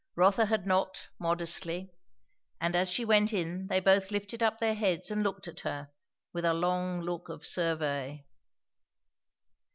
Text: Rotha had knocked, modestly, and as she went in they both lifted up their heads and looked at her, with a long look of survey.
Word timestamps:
Rotha 0.15 0.47
had 0.47 0.65
knocked, 0.65 1.09
modestly, 1.19 1.91
and 2.59 2.75
as 2.75 2.89
she 2.89 3.05
went 3.05 3.33
in 3.33 3.67
they 3.67 3.79
both 3.79 4.09
lifted 4.09 4.41
up 4.41 4.57
their 4.59 4.73
heads 4.73 5.11
and 5.11 5.21
looked 5.21 5.47
at 5.47 5.59
her, 5.59 5.91
with 6.33 6.43
a 6.43 6.55
long 6.55 7.01
look 7.01 7.29
of 7.29 7.45
survey. 7.45 8.25